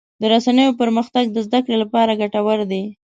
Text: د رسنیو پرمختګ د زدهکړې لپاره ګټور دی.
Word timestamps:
د 0.21 0.23
رسنیو 0.33 0.77
پرمختګ 0.81 1.25
د 1.31 1.37
زدهکړې 1.45 1.77
لپاره 1.83 2.17
ګټور 2.21 2.59
دی. 2.71 2.83